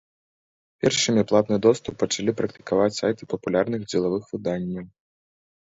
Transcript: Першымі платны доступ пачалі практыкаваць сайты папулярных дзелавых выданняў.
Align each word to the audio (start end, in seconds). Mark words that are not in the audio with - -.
Першымі 0.85 1.21
платны 1.31 1.57
доступ 1.67 1.99
пачалі 2.03 2.31
практыкаваць 2.39 2.97
сайты 3.01 3.23
папулярных 3.35 3.81
дзелавых 3.93 4.23
выданняў. 4.33 4.85